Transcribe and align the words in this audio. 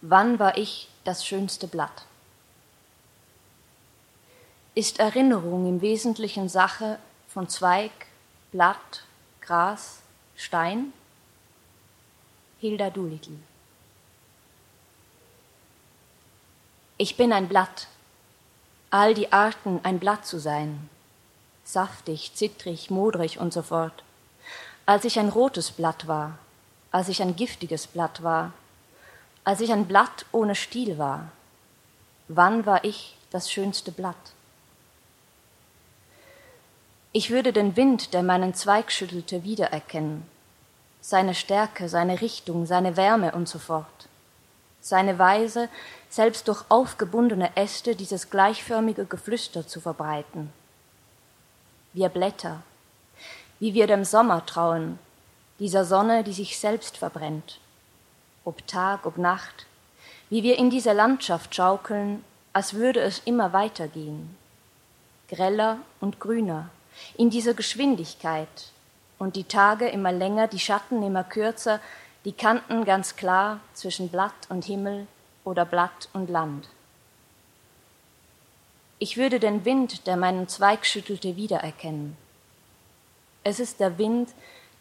Wann 0.00 0.38
war 0.38 0.56
ich 0.56 0.88
das 1.02 1.26
schönste 1.26 1.66
Blatt? 1.66 2.04
Ist 4.76 5.00
Erinnerung 5.00 5.66
im 5.66 5.80
Wesentlichen 5.80 6.48
Sache 6.48 7.00
von 7.26 7.48
Zweig, 7.48 7.90
Blatt, 8.52 9.02
Gras, 9.40 9.98
Stein? 10.36 10.92
Hilda 12.60 12.90
Doolittle. 12.90 13.38
Ich 16.96 17.16
bin 17.16 17.32
ein 17.32 17.48
Blatt, 17.48 17.88
all 18.90 19.14
die 19.14 19.32
Arten 19.32 19.80
ein 19.82 19.98
Blatt 19.98 20.26
zu 20.26 20.38
sein, 20.38 20.88
saftig, 21.64 22.34
zittrig, 22.34 22.90
modrig 22.90 23.38
und 23.40 23.52
so 23.52 23.62
fort. 23.62 24.04
Als 24.86 25.04
ich 25.04 25.18
ein 25.18 25.28
rotes 25.28 25.72
Blatt 25.72 26.06
war, 26.06 26.38
als 26.92 27.08
ich 27.08 27.20
ein 27.20 27.34
giftiges 27.34 27.88
Blatt 27.88 28.22
war, 28.22 28.52
als 29.44 29.60
ich 29.60 29.72
ein 29.72 29.86
Blatt 29.86 30.26
ohne 30.32 30.54
Stiel 30.54 30.98
war, 30.98 31.30
wann 32.28 32.66
war 32.66 32.84
ich 32.84 33.16
das 33.30 33.50
schönste 33.50 33.92
Blatt? 33.92 34.16
Ich 37.12 37.30
würde 37.30 37.52
den 37.52 37.76
Wind, 37.76 38.12
der 38.12 38.22
meinen 38.22 38.54
Zweig 38.54 38.92
schüttelte, 38.92 39.42
wiedererkennen, 39.44 40.26
seine 41.00 41.34
Stärke, 41.34 41.88
seine 41.88 42.20
Richtung, 42.20 42.66
seine 42.66 42.96
Wärme 42.96 43.32
und 43.32 43.48
so 43.48 43.58
fort, 43.58 44.08
seine 44.80 45.18
Weise, 45.18 45.68
selbst 46.10 46.48
durch 46.48 46.64
aufgebundene 46.68 47.56
Äste 47.56 47.96
dieses 47.96 48.30
gleichförmige 48.30 49.06
Geflüster 49.06 49.66
zu 49.66 49.80
verbreiten. 49.80 50.52
Wir 51.94 52.10
Blätter, 52.10 52.62
wie 53.58 53.74
wir 53.74 53.86
dem 53.86 54.04
Sommer 54.04 54.44
trauen, 54.44 54.98
dieser 55.58 55.84
Sonne, 55.84 56.22
die 56.22 56.34
sich 56.34 56.58
selbst 56.58 56.98
verbrennt 56.98 57.58
ob 58.48 58.66
Tag, 58.66 59.04
ob 59.04 59.18
Nacht, 59.18 59.66
wie 60.30 60.42
wir 60.42 60.56
in 60.56 60.70
dieser 60.70 60.94
Landschaft 60.94 61.54
schaukeln, 61.54 62.24
als 62.54 62.72
würde 62.72 63.00
es 63.00 63.20
immer 63.26 63.52
weitergehen, 63.52 64.34
greller 65.28 65.78
und 66.00 66.18
grüner, 66.18 66.70
in 67.18 67.28
dieser 67.28 67.52
Geschwindigkeit, 67.52 68.72
und 69.18 69.36
die 69.36 69.44
Tage 69.44 69.88
immer 69.88 70.12
länger, 70.12 70.46
die 70.46 70.60
Schatten 70.60 71.02
immer 71.02 71.24
kürzer, 71.24 71.80
die 72.24 72.32
Kanten 72.32 72.84
ganz 72.84 73.16
klar 73.16 73.60
zwischen 73.74 74.08
Blatt 74.08 74.48
und 74.48 74.64
Himmel 74.64 75.06
oder 75.44 75.64
Blatt 75.64 76.08
und 76.12 76.30
Land. 76.30 76.68
Ich 78.98 79.16
würde 79.16 79.40
den 79.40 79.64
Wind, 79.64 80.06
der 80.06 80.16
meinen 80.16 80.48
Zweig 80.48 80.86
schüttelte, 80.86 81.36
wiedererkennen. 81.36 82.16
Es 83.44 83.60
ist 83.60 83.80
der 83.80 83.98
Wind, 83.98 84.30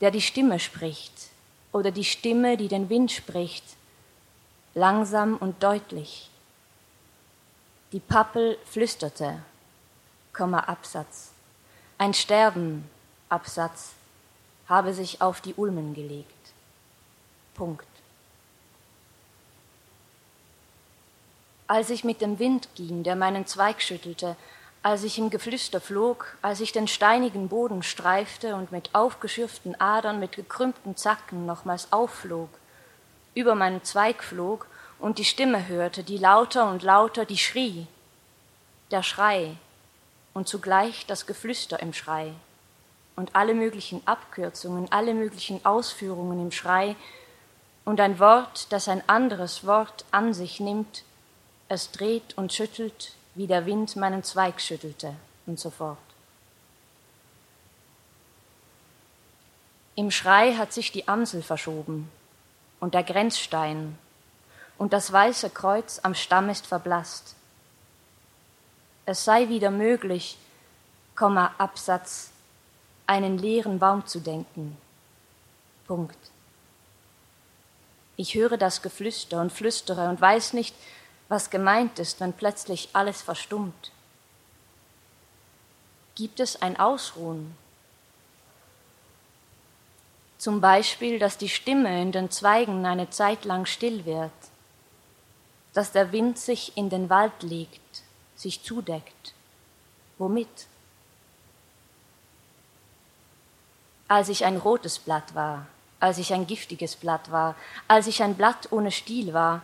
der 0.02 0.12
die 0.12 0.22
Stimme 0.22 0.60
spricht, 0.60 1.30
oder 1.78 1.92
die 1.92 2.04
Stimme, 2.04 2.58
die 2.58 2.68
den 2.68 2.90
Wind 2.90 3.12
spricht, 3.12 3.64
langsam 4.74 5.38
und 5.38 5.62
deutlich. 5.62 6.30
Die 7.92 8.00
Pappel 8.00 8.58
flüsterte, 8.66 9.40
Komma 10.34 10.60
Absatz. 10.60 11.32
Ein 11.98 12.14
Sterben, 12.14 12.90
Absatz, 13.30 13.92
habe 14.68 14.94
sich 14.94 15.22
auf 15.22 15.40
die 15.40 15.54
Ulmen 15.54 15.94
gelegt. 15.94 16.34
Punkt. 17.54 17.88
Als 21.68 21.90
ich 21.90 22.04
mit 22.04 22.22
dem 22.22 22.40
Wind 22.40 22.70
ging, 22.76 23.04
der 23.04 23.16
meinen 23.16 23.46
Zweig 23.46 23.82
schüttelte, 23.82 24.36
als 24.84 25.04
ich 25.04 25.18
im 25.18 25.30
Geflüster 25.30 25.82
flog, 25.82 26.38
als 26.42 26.60
ich 26.60 26.72
den 26.72 26.88
steinigen 26.88 27.50
Boden 27.50 27.84
streifte 27.84 28.56
und 28.56 28.72
mit 28.72 28.94
aufgeschürften 28.94 29.80
Adern, 29.82 30.20
mit 30.20 30.34
gekrümmten 30.34 30.96
Zacken 30.96 31.46
nochmals 31.46 31.92
aufflog, 31.92 32.50
über 33.34 33.56
meinen 33.56 33.84
Zweig 33.84 34.24
flog 34.24 34.68
und 35.00 35.18
die 35.18 35.26
Stimme 35.26 35.68
hörte, 35.68 36.04
die 36.04 36.18
lauter 36.18 36.70
und 36.70 36.84
lauter, 36.84 37.26
die 37.26 37.38
schrie, 37.38 37.88
der 38.92 39.04
Schrei 39.04 39.58
und 40.34 40.48
zugleich 40.48 41.06
das 41.08 41.26
Geflüster 41.26 41.82
im 41.82 41.94
Schrei. 41.94 42.32
Und 43.16 43.36
alle 43.36 43.56
möglichen 43.56 44.06
Abkürzungen, 44.06 44.92
alle 44.92 45.16
möglichen 45.16 45.66
Ausführungen 45.66 46.40
im 46.40 46.52
Schrei. 46.52 46.96
Und 47.86 48.00
ein 48.00 48.20
Wort, 48.20 48.72
das 48.72 48.88
ein 48.88 49.02
anderes 49.08 49.66
Wort 49.66 50.06
an 50.12 50.36
sich 50.36 50.60
nimmt, 50.60 51.04
es 51.70 51.92
dreht 51.92 52.38
und 52.38 52.54
schüttelt 52.54 53.14
wie 53.38 53.46
der 53.46 53.68
Wind 53.68 53.96
meinen 53.96 54.24
Zweig 54.24 54.60
schüttelte 54.60 55.14
und 55.46 55.60
so 55.60 55.70
fort. 55.70 56.00
Im 59.96 60.10
Schrei 60.10 60.56
hat 60.56 60.74
sich 60.74 60.92
die 60.92 61.08
Amsel 61.08 61.44
verschoben 61.44 62.10
und 62.80 62.96
der 62.96 63.04
Grenzstein 63.04 63.98
und 64.80 64.92
das 64.92 65.12
weiße 65.12 65.52
Kreuz 65.52 66.00
am 66.02 66.16
Stamm 66.16 66.50
ist 66.50 66.66
verblasst. 66.66 67.36
Es 69.06 69.24
sei 69.24 69.50
wieder 69.50 69.72
möglich, 69.72 70.38
Komma, 71.16 71.54
Absatz, 71.60 72.32
einen 73.06 73.38
leeren 73.38 73.78
Baum 73.78 74.06
zu 74.06 74.20
denken. 74.20 74.78
Punkt. 75.86 76.18
Ich 78.16 78.34
höre 78.34 78.58
das 78.58 78.82
Geflüster 78.82 79.40
und 79.42 79.52
flüstere 79.52 80.10
und 80.10 80.20
weiß 80.20 80.54
nicht, 80.54 80.76
was 81.30 81.50
gemeint 81.50 82.00
ist, 82.00 82.20
wenn 82.20 82.34
plötzlich 82.34 82.90
alles 82.94 83.22
verstummt? 83.22 83.92
Gibt 86.16 86.40
es 86.40 86.62
ein 86.62 86.80
Ausruhen? 86.80 87.56
Zum 90.38 90.62
Beispiel, 90.62 91.20
dass 91.20 91.38
die 91.38 91.50
Stimme 91.50 92.02
in 92.02 92.12
den 92.12 92.30
Zweigen 92.30 92.86
eine 92.86 93.10
Zeit 93.10 93.44
lang 93.44 93.66
still 93.66 94.06
wird, 94.06 94.32
dass 95.74 95.92
der 95.92 96.12
Wind 96.12 96.38
sich 96.38 96.78
in 96.78 96.90
den 96.90 97.10
Wald 97.10 97.44
legt, 97.44 98.04
sich 98.36 98.64
zudeckt. 98.64 99.34
Womit? 100.18 100.68
Als 104.08 104.30
ich 104.30 104.46
ein 104.46 104.58
rotes 104.58 105.00
Blatt 105.00 105.36
war, 105.36 105.68
als 106.00 106.18
ich 106.18 106.34
ein 106.34 106.48
giftiges 106.48 106.96
Blatt 106.96 107.32
war, 107.32 107.56
als 107.88 108.08
ich 108.08 108.24
ein 108.24 108.36
Blatt 108.36 108.72
ohne 108.72 108.92
Stiel 108.92 109.34
war, 109.34 109.62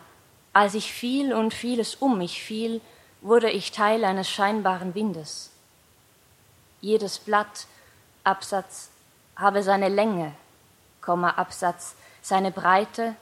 als 0.54 0.74
ich 0.74 0.92
fiel 0.92 1.34
und 1.34 1.52
vieles 1.52 1.96
um 1.96 2.16
mich 2.16 2.42
fiel, 2.42 2.80
wurde 3.20 3.50
ich 3.50 3.72
Teil 3.72 4.04
eines 4.04 4.30
scheinbaren 4.30 4.94
Windes. 4.94 5.50
Jedes 6.80 7.18
Blatt, 7.18 7.66
Absatz, 8.22 8.90
habe 9.36 9.62
seine 9.62 9.88
Länge, 9.88 10.34
Komma, 11.00 11.30
Absatz, 11.30 11.96
seine 12.22 12.50
Breite, 12.50 13.16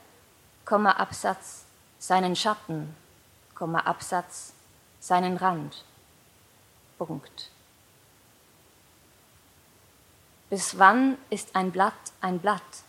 Komma, 0.63 0.91
Absatz, 0.91 1.65
seinen 1.99 2.35
Schatten, 2.35 2.95
Komma, 3.55 3.79
Absatz, 3.79 4.53
seinen 4.99 5.35
Rand. 5.35 5.83
Punkt. 6.97 7.49
Bis 10.49 10.77
wann 10.77 11.17
ist 11.29 11.55
ein 11.55 11.71
Blatt 11.71 11.93
ein 12.21 12.39
Blatt? 12.39 12.82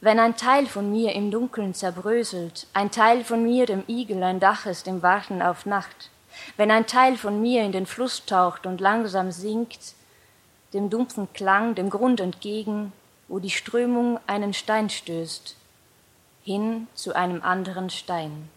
Wenn 0.00 0.18
ein 0.20 0.36
Teil 0.36 0.66
von 0.66 0.92
mir 0.92 1.14
im 1.14 1.30
Dunkeln 1.30 1.72
zerbröselt, 1.72 2.66
ein 2.74 2.90
Teil 2.90 3.24
von 3.24 3.42
mir 3.42 3.64
dem 3.64 3.82
Igel 3.88 4.22
ein 4.22 4.40
Dach 4.40 4.66
ist 4.66 4.86
im 4.86 5.02
Warten 5.02 5.40
auf 5.40 5.64
Nacht, 5.64 6.10
wenn 6.58 6.70
ein 6.70 6.86
Teil 6.86 7.16
von 7.16 7.40
mir 7.40 7.62
in 7.62 7.72
den 7.72 7.86
Fluss 7.86 8.26
taucht 8.26 8.66
und 8.66 8.80
langsam 8.80 9.32
sinkt, 9.32 9.94
dem 10.74 10.90
dumpfen 10.90 11.32
Klang, 11.32 11.74
dem 11.74 11.88
Grund 11.88 12.20
entgegen, 12.20 12.92
wo 13.28 13.38
die 13.38 13.50
Strömung 13.50 14.20
einen 14.26 14.52
Stein 14.52 14.90
stößt, 14.90 15.56
hin 16.44 16.88
zu 16.94 17.14
einem 17.14 17.42
anderen 17.42 17.88
Stein. 17.88 18.50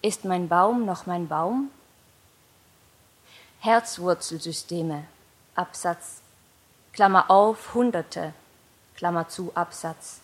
Ist 0.00 0.24
mein 0.24 0.48
Baum 0.48 0.86
noch 0.86 1.06
mein 1.06 1.26
Baum? 1.26 1.70
Herzwurzelsysteme, 3.58 5.04
Absatz, 5.56 6.20
Klammer 6.92 7.30
auf, 7.30 7.74
Hunderte, 7.74 8.32
Klammer 8.96 9.28
zu, 9.28 9.52
Absatz, 9.54 10.20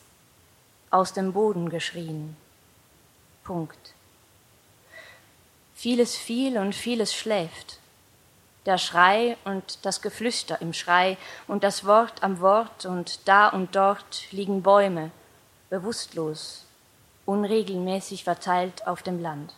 aus 0.91 1.13
dem 1.13 1.33
Boden 1.33 1.71
geschrien. 1.71 2.37
Punkt. 3.45 3.95
Vieles 5.75 6.17
fiel 6.17 6.59
und 6.59 6.75
vieles 6.75 7.15
schläft. 7.15 7.79
Der 8.67 8.77
Schrei 8.77 9.37
und 9.45 9.79
das 9.87 10.03
Geflüster 10.03 10.61
im 10.61 10.73
Schrei 10.73 11.17
und 11.49 11.65
das 11.65 11.85
Wort 11.87 12.23
am 12.23 12.41
Wort 12.41 12.85
und 12.85 13.27
da 13.27 13.49
und 13.49 13.75
dort 13.75 14.31
liegen 14.31 14.63
Bäume, 14.63 15.11
bewusstlos, 15.71 16.67
unregelmäßig 17.25 18.25
verteilt 18.25 18.87
auf 18.87 19.03
dem 19.03 19.21
Land. 19.23 19.55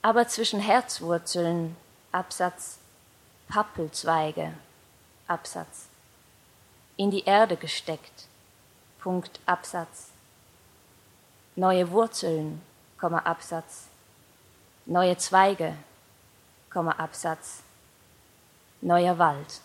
Aber 0.00 0.26
zwischen 0.26 0.60
Herzwurzeln, 0.60 1.76
Absatz, 2.12 2.78
Pappelzweige, 3.48 4.54
Absatz. 5.28 5.88
In 6.96 7.10
die 7.10 7.24
Erde 7.24 7.56
gesteckt. 7.56 8.26
Punkt 8.98 9.38
Absatz. 9.46 10.08
Neue 11.54 11.90
Wurzeln, 11.90 12.62
Komma 12.98 13.18
Absatz. 13.18 13.86
Neue 14.86 15.16
Zweige, 15.16 15.76
Komma 16.70 16.92
Absatz. 16.92 17.62
Neuer 18.80 19.18
Wald. 19.18 19.60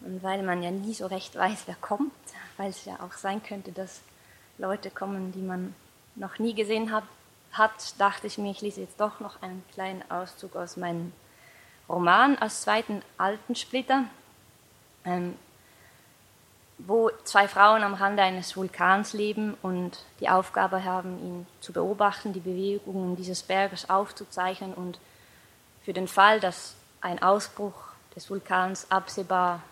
Und 0.00 0.22
weil 0.22 0.42
man 0.42 0.62
ja 0.62 0.70
nie 0.70 0.94
so 0.94 1.06
recht 1.06 1.36
weiß, 1.36 1.64
wer 1.66 1.76
kommt, 1.76 2.12
weil 2.56 2.70
es 2.70 2.84
ja 2.84 2.98
auch 3.00 3.12
sein 3.12 3.42
könnte, 3.42 3.70
dass 3.72 4.00
Leute 4.60 4.90
kommen, 4.90 5.32
die 5.32 5.40
man 5.40 5.74
noch 6.14 6.38
nie 6.38 6.54
gesehen 6.54 6.92
hat, 6.92 7.04
hat, 7.52 7.98
dachte 7.98 8.26
ich 8.26 8.38
mir, 8.38 8.50
ich 8.50 8.60
lese 8.60 8.82
jetzt 8.82 9.00
doch 9.00 9.20
noch 9.20 9.42
einen 9.42 9.64
kleinen 9.72 10.08
Auszug 10.10 10.54
aus 10.54 10.76
meinem 10.76 11.12
Roman 11.88 12.36
als 12.38 12.62
zweiten 12.62 13.02
alten 13.18 13.56
Splitter, 13.56 14.04
ähm, 15.04 15.36
wo 16.78 17.10
zwei 17.24 17.48
Frauen 17.48 17.82
am 17.82 17.94
Rande 17.94 18.22
eines 18.22 18.56
Vulkans 18.56 19.12
leben 19.12 19.56
und 19.62 20.04
die 20.20 20.28
Aufgabe 20.28 20.84
haben, 20.84 21.18
ihn 21.18 21.46
zu 21.60 21.72
beobachten, 21.72 22.32
die 22.32 22.40
Bewegungen 22.40 23.16
dieses 23.16 23.42
Berges 23.42 23.90
aufzuzeichnen 23.90 24.72
und 24.72 24.98
für 25.82 25.92
den 25.92 26.08
Fall, 26.08 26.40
dass 26.40 26.74
ein 27.00 27.22
Ausbruch 27.22 27.74
des 28.14 28.30
Vulkans 28.30 28.90
absehbar 28.90 29.62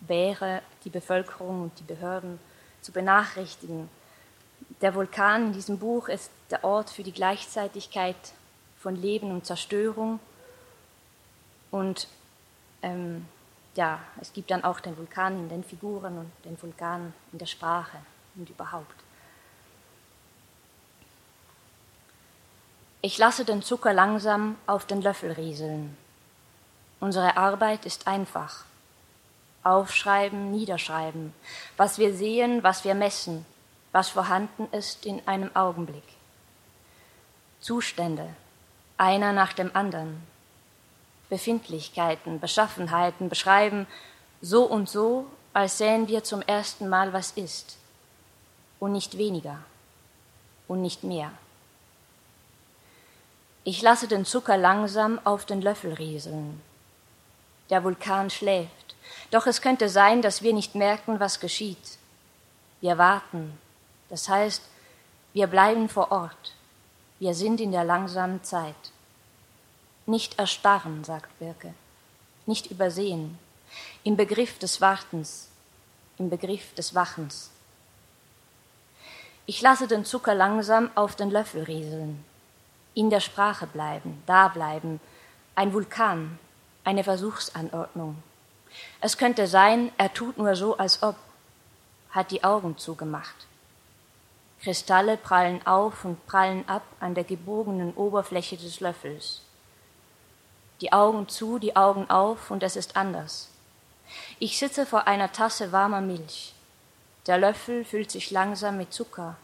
wäre, 0.00 0.62
die 0.84 0.90
Bevölkerung 0.90 1.62
und 1.62 1.78
die 1.78 1.84
Behörden 1.84 2.38
zu 2.80 2.92
benachrichtigen. 2.92 3.88
Der 4.80 4.94
Vulkan 4.94 5.46
in 5.46 5.52
diesem 5.52 5.78
Buch 5.78 6.08
ist 6.08 6.30
der 6.50 6.62
Ort 6.62 6.90
für 6.90 7.02
die 7.02 7.12
Gleichzeitigkeit 7.12 8.16
von 8.80 8.94
Leben 8.94 9.30
und 9.32 9.44
Zerstörung. 9.44 10.20
Und 11.70 12.06
ähm, 12.82 13.26
ja, 13.74 14.00
es 14.20 14.32
gibt 14.32 14.50
dann 14.50 14.64
auch 14.64 14.80
den 14.80 14.96
Vulkan 14.96 15.38
in 15.40 15.48
den 15.48 15.64
Figuren 15.64 16.18
und 16.18 16.30
den 16.44 16.60
Vulkan 16.60 17.12
in 17.32 17.38
der 17.38 17.46
Sprache 17.46 17.98
und 18.36 18.48
überhaupt. 18.48 18.94
Ich 23.00 23.18
lasse 23.18 23.44
den 23.44 23.62
Zucker 23.62 23.92
langsam 23.92 24.56
auf 24.66 24.86
den 24.86 25.02
Löffel 25.02 25.32
rieseln. 25.32 25.96
Unsere 27.00 27.36
Arbeit 27.36 27.86
ist 27.86 28.06
einfach. 28.06 28.64
Aufschreiben, 29.62 30.50
niederschreiben, 30.50 31.32
was 31.76 31.98
wir 31.98 32.14
sehen, 32.14 32.62
was 32.62 32.84
wir 32.84 32.94
messen, 32.94 33.44
was 33.92 34.08
vorhanden 34.08 34.68
ist 34.72 35.06
in 35.06 35.26
einem 35.26 35.54
Augenblick. 35.54 36.02
Zustände, 37.60 38.28
einer 38.96 39.32
nach 39.32 39.52
dem 39.52 39.74
anderen. 39.74 40.22
Befindlichkeiten, 41.28 42.40
Beschaffenheiten 42.40 43.28
beschreiben 43.28 43.86
so 44.40 44.64
und 44.64 44.88
so, 44.88 45.26
als 45.52 45.78
sähen 45.78 46.08
wir 46.08 46.24
zum 46.24 46.42
ersten 46.42 46.88
Mal, 46.88 47.12
was 47.12 47.32
ist. 47.32 47.76
Und 48.78 48.92
nicht 48.92 49.18
weniger 49.18 49.58
und 50.68 50.82
nicht 50.82 51.02
mehr. 51.02 51.32
Ich 53.64 53.82
lasse 53.82 54.08
den 54.08 54.24
Zucker 54.24 54.56
langsam 54.56 55.20
auf 55.24 55.44
den 55.44 55.60
Löffel 55.60 55.92
rieseln. 55.94 56.62
Der 57.70 57.84
Vulkan 57.84 58.30
schläft, 58.30 58.94
doch 59.30 59.46
es 59.46 59.60
könnte 59.60 59.88
sein, 59.88 60.22
dass 60.22 60.42
wir 60.42 60.54
nicht 60.54 60.74
merken, 60.74 61.20
was 61.20 61.40
geschieht. 61.40 61.98
Wir 62.80 62.96
warten, 62.96 63.58
das 64.08 64.28
heißt, 64.28 64.62
wir 65.32 65.46
bleiben 65.46 65.88
vor 65.88 66.10
Ort. 66.10 66.54
Wir 67.18 67.34
sind 67.34 67.60
in 67.60 67.72
der 67.72 67.84
langsamen 67.84 68.42
Zeit. 68.42 68.92
Nicht 70.06 70.38
erstarren, 70.38 71.04
sagt 71.04 71.38
Birke. 71.38 71.74
Nicht 72.46 72.70
übersehen. 72.70 73.38
Im 74.04 74.16
Begriff 74.16 74.58
des 74.58 74.80
Wartens. 74.80 75.48
Im 76.16 76.30
Begriff 76.30 76.74
des 76.74 76.94
Wachens. 76.94 77.50
Ich 79.46 79.62
lasse 79.62 79.86
den 79.86 80.04
Zucker 80.04 80.34
langsam 80.34 80.90
auf 80.94 81.16
den 81.16 81.30
Löffel 81.30 81.62
rieseln. 81.64 82.24
In 82.94 83.10
der 83.10 83.20
Sprache 83.20 83.66
bleiben, 83.66 84.22
da 84.26 84.48
bleiben. 84.48 85.00
Ein 85.54 85.72
Vulkan, 85.72 86.38
eine 86.84 87.04
Versuchsanordnung. 87.04 88.22
Es 89.00 89.16
könnte 89.18 89.46
sein, 89.46 89.92
er 89.98 90.12
tut 90.12 90.38
nur 90.38 90.54
so, 90.56 90.76
als 90.76 91.02
ob, 91.02 91.16
hat 92.10 92.30
die 92.30 92.44
Augen 92.44 92.76
zugemacht. 92.78 93.47
Kristalle 94.62 95.16
prallen 95.16 95.64
auf 95.66 96.04
und 96.04 96.26
prallen 96.26 96.68
ab 96.68 96.82
an 96.98 97.14
der 97.14 97.24
gebogenen 97.24 97.94
Oberfläche 97.94 98.56
des 98.56 98.80
Löffels. 98.80 99.42
Die 100.80 100.92
Augen 100.92 101.28
zu, 101.28 101.58
die 101.58 101.76
Augen 101.76 102.10
auf, 102.10 102.50
und 102.50 102.62
es 102.62 102.76
ist 102.76 102.96
anders. 102.96 103.50
Ich 104.38 104.58
sitze 104.58 104.86
vor 104.86 105.06
einer 105.06 105.32
Tasse 105.32 105.70
warmer 105.72 106.00
Milch. 106.00 106.54
Der 107.26 107.38
Löffel 107.38 107.84
füllt 107.84 108.10
sich 108.10 108.30
langsam 108.30 108.78
mit 108.78 108.92
Zucker. 108.92 109.36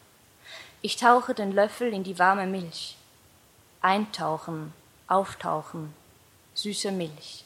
Ich 0.82 0.96
tauche 0.96 1.34
den 1.34 1.52
Löffel 1.52 1.92
in 1.92 2.04
die 2.04 2.18
warme 2.18 2.46
Milch. 2.46 2.96
Eintauchen, 3.82 4.72
auftauchen, 5.06 5.94
süße 6.54 6.92
Milch. 6.92 7.44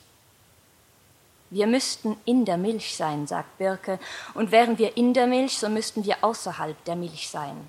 Wir 1.50 1.66
müssten 1.66 2.16
in 2.24 2.44
der 2.44 2.58
Milch 2.58 2.96
sein, 2.96 3.26
sagt 3.26 3.56
Birke, 3.58 3.98
und 4.34 4.52
wären 4.52 4.78
wir 4.78 4.96
in 4.96 5.14
der 5.14 5.26
Milch, 5.26 5.58
so 5.58 5.68
müssten 5.68 6.04
wir 6.04 6.22
außerhalb 6.22 6.82
der 6.84 6.96
Milch 6.96 7.30
sein. 7.30 7.68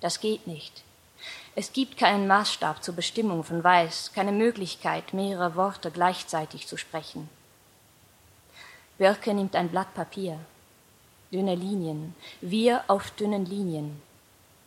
Das 0.00 0.20
geht 0.20 0.46
nicht. 0.46 0.82
Es 1.56 1.72
gibt 1.72 1.98
keinen 1.98 2.26
Maßstab 2.26 2.82
zur 2.82 2.94
Bestimmung 2.94 3.42
von 3.42 3.64
Weiß, 3.64 4.12
keine 4.14 4.32
Möglichkeit, 4.32 5.12
mehrere 5.12 5.56
Worte 5.56 5.90
gleichzeitig 5.90 6.66
zu 6.66 6.76
sprechen. 6.76 7.28
Birke 8.98 9.34
nimmt 9.34 9.56
ein 9.56 9.68
Blatt 9.68 9.92
Papier, 9.94 10.38
dünne 11.32 11.54
Linien, 11.54 12.14
wir 12.40 12.84
auf 12.86 13.10
dünnen 13.10 13.46
Linien, 13.46 14.00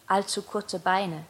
allzu 0.07 0.41
kurze 0.41 0.79
Beine. 0.79 1.23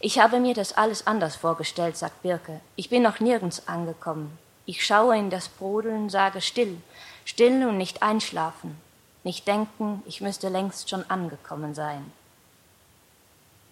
Ich 0.00 0.18
habe 0.18 0.40
mir 0.40 0.54
das 0.54 0.72
alles 0.72 1.06
anders 1.06 1.36
vorgestellt, 1.36 1.96
sagt 1.96 2.22
Birke. 2.22 2.60
Ich 2.74 2.88
bin 2.88 3.02
noch 3.02 3.20
nirgends 3.20 3.68
angekommen. 3.68 4.36
Ich 4.68 4.84
schaue 4.84 5.16
in 5.16 5.30
das 5.30 5.48
Brodeln, 5.48 6.10
sage 6.10 6.42
still, 6.42 6.76
still 7.24 7.66
und 7.66 7.78
nicht 7.78 8.02
einschlafen, 8.02 8.78
nicht 9.24 9.48
denken, 9.48 10.02
ich 10.04 10.20
müsste 10.20 10.50
längst 10.50 10.90
schon 10.90 11.08
angekommen 11.08 11.74
sein. 11.74 12.12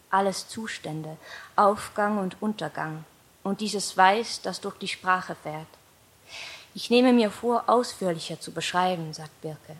Alles 0.08 0.48
Zustände, 0.48 1.18
Aufgang 1.54 2.16
und 2.16 2.40
Untergang 2.40 3.04
und 3.42 3.60
dieses 3.60 3.94
Weiß, 3.94 4.40
das 4.40 4.62
durch 4.62 4.78
die 4.78 4.88
Sprache 4.88 5.34
fährt. 5.34 5.66
Ich 6.72 6.88
nehme 6.88 7.12
mir 7.12 7.30
vor, 7.30 7.64
ausführlicher 7.66 8.40
zu 8.40 8.52
beschreiben, 8.52 9.12
sagt 9.12 9.38
Birke. 9.42 9.76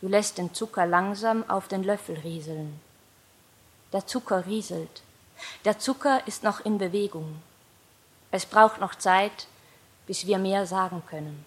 Du 0.00 0.08
lässt 0.08 0.38
den 0.38 0.54
Zucker 0.54 0.86
langsam 0.86 1.44
auf 1.46 1.68
den 1.68 1.82
Löffel 1.82 2.18
rieseln. 2.20 2.80
Der 3.92 4.06
Zucker 4.06 4.46
rieselt. 4.46 5.02
Der 5.66 5.78
Zucker 5.78 6.26
ist 6.26 6.42
noch 6.42 6.60
in 6.60 6.78
Bewegung. 6.78 7.42
Es 8.30 8.46
braucht 8.46 8.80
noch 8.80 8.94
Zeit, 8.94 9.46
bis 10.10 10.26
wir 10.26 10.38
mehr 10.38 10.66
sagen 10.66 11.04
können. 11.08 11.44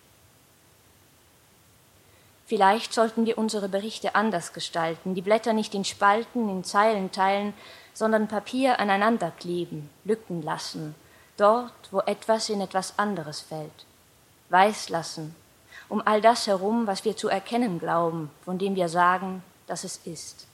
Vielleicht 2.46 2.94
sollten 2.94 3.26
wir 3.26 3.38
unsere 3.38 3.68
Berichte 3.68 4.16
anders 4.16 4.54
gestalten, 4.54 5.16
die 5.16 5.22
Blätter 5.22 5.52
nicht 5.52 5.76
in 5.76 5.84
Spalten, 5.84 6.48
in 6.48 6.64
Zeilen 6.64 7.12
teilen, 7.12 7.54
sondern 7.94 8.30
Papier 8.30 8.80
aneinander 8.80 9.34
kleben, 9.38 9.90
Lücken 10.06 10.42
lassen, 10.42 10.96
dort, 11.36 11.74
wo 11.92 12.00
etwas 12.00 12.48
in 12.48 12.62
etwas 12.62 12.98
anderes 12.98 13.42
fällt, 13.42 13.86
weiß 14.48 14.88
lassen, 14.88 15.36
um 15.90 16.02
all 16.06 16.22
das 16.22 16.48
herum, 16.48 16.88
was 16.88 17.04
wir 17.04 17.18
zu 17.18 17.28
erkennen 17.28 17.80
glauben, 17.80 18.32
von 18.46 18.60
dem 18.60 18.78
wir 18.78 18.88
sagen, 18.88 19.44
dass 19.68 19.84
es 19.84 19.98
ist. 20.06 20.48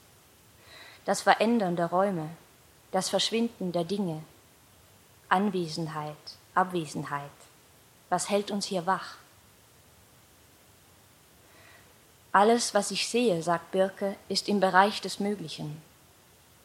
Das 1.06 1.22
Verändern 1.22 1.76
der 1.76 1.92
Räume, 1.92 2.28
das 2.92 3.08
Verschwinden 3.08 3.72
der 3.72 3.84
Dinge, 3.84 4.24
Anwesenheit, 5.30 6.18
Abwesenheit. 6.56 7.39
Was 8.10 8.30
hält 8.30 8.52
uns 8.52 8.66
hier 8.66 8.86
wach? 8.86 9.16
Alles, 12.32 12.74
was 12.74 12.92
ich 12.92 13.08
sehe, 13.08 13.42
sagt 13.42 13.72
Birke, 13.72 14.16
ist 14.28 14.50
im 14.50 14.60
Bereich 14.60 15.02
des 15.02 15.20
Möglichen. 15.20 15.82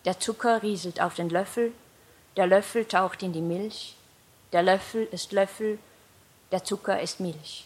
Der 0.04 0.20
Zucker 0.20 0.62
rieselt 0.62 1.00
auf 1.00 1.14
den 1.14 1.30
Löffel, 1.30 1.72
der 2.36 2.46
Löffel 2.46 2.84
taucht 2.84 3.22
in 3.22 3.32
die 3.32 3.40
Milch, 3.40 3.96
der 4.52 4.62
Löffel 4.62 5.08
ist 5.10 5.32
Löffel, 5.32 5.78
der 6.52 6.64
Zucker 6.64 7.00
ist 7.00 7.20
Milch. 7.20 7.64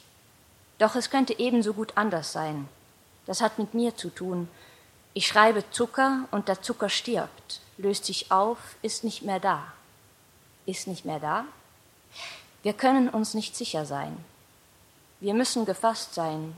Doch 0.78 0.94
es 0.94 1.11
könnte 1.11 1.38
ebenso 1.38 1.75
gut 1.75 1.92
anders 1.97 2.32
sein. 2.32 2.68
Das 3.26 3.40
hat 3.40 3.58
mit 3.58 3.75
mir 3.75 3.97
zu 3.97 4.11
tun. 4.11 4.49
Ich 5.12 5.26
schreibe 5.26 5.68
Zucker 5.70 6.28
und 6.30 6.47
der 6.49 6.62
Zucker 6.62 6.88
stirbt, 6.88 7.61
löst 7.76 8.04
sich 8.04 8.30
auf, 8.30 8.58
ist 8.82 9.02
nicht 9.02 9.23
mehr 9.23 9.40
da. 9.40 9.73
Ist 10.66 10.87
nicht 10.87 11.04
mehr 11.04 11.18
da? 11.18 11.44
Wir 12.62 12.72
können 12.72 13.08
uns 13.08 13.34
nicht 13.34 13.56
sicher 13.56 13.84
sein. 13.84 14.16
Wir 15.20 15.34
müssen 15.34 15.64
gefasst 15.64 16.14
sein. 16.14 16.56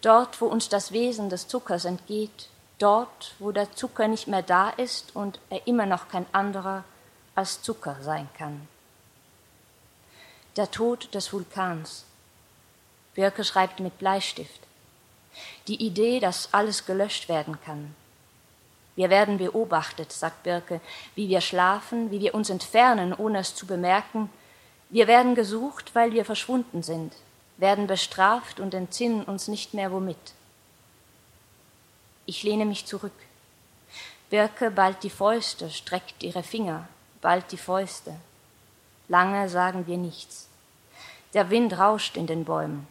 Dort, 0.00 0.40
wo 0.40 0.46
uns 0.46 0.68
das 0.68 0.92
Wesen 0.92 1.30
des 1.30 1.48
Zuckers 1.48 1.84
entgeht, 1.84 2.48
dort, 2.78 3.34
wo 3.38 3.52
der 3.52 3.72
Zucker 3.74 4.08
nicht 4.08 4.28
mehr 4.28 4.42
da 4.42 4.70
ist 4.70 5.16
und 5.16 5.40
er 5.50 5.66
immer 5.66 5.86
noch 5.86 6.08
kein 6.08 6.26
anderer 6.32 6.84
als 7.34 7.62
Zucker 7.62 7.96
sein 8.02 8.28
kann. 8.36 8.68
Der 10.56 10.70
Tod 10.70 11.12
des 11.14 11.32
Vulkans. 11.32 12.04
Birke 13.14 13.44
schreibt 13.44 13.80
mit 13.80 13.98
Bleistift. 13.98 14.60
Die 15.68 15.84
Idee, 15.84 16.20
dass 16.20 16.52
alles 16.52 16.86
gelöscht 16.86 17.28
werden 17.28 17.58
kann. 17.64 17.94
Wir 18.94 19.10
werden 19.10 19.36
beobachtet, 19.36 20.12
sagt 20.12 20.42
Birke, 20.44 20.80
wie 21.14 21.28
wir 21.28 21.42
schlafen, 21.42 22.10
wie 22.10 22.20
wir 22.20 22.34
uns 22.34 22.48
entfernen, 22.48 23.12
ohne 23.12 23.40
es 23.40 23.54
zu 23.54 23.66
bemerken, 23.66 24.30
wir 24.88 25.06
werden 25.06 25.34
gesucht, 25.34 25.94
weil 25.94 26.12
wir 26.12 26.24
verschwunden 26.24 26.82
sind. 26.82 27.12
werden 27.58 27.86
bestraft 27.86 28.60
und 28.60 28.74
entsinnen 28.74 29.22
uns 29.22 29.48
nicht 29.48 29.72
mehr 29.72 29.90
womit. 29.90 30.34
Ich 32.26 32.42
lehne 32.42 32.66
mich 32.66 32.84
zurück. 32.84 33.14
Birke 34.28 34.70
bald 34.70 35.02
die 35.02 35.10
Fäuste, 35.10 35.70
streckt 35.70 36.22
ihre 36.22 36.42
Finger, 36.42 36.86
bald 37.22 37.50
die 37.52 37.56
Fäuste. 37.56 38.14
Lange 39.08 39.48
sagen 39.48 39.86
wir 39.86 39.96
nichts. 39.96 40.48
Der 41.32 41.48
Wind 41.48 41.78
rauscht 41.78 42.16
in 42.16 42.26
den 42.26 42.44
Bäumen. 42.44 42.86